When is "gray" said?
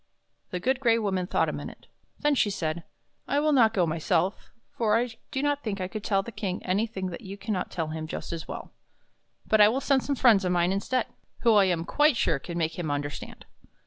0.79-0.97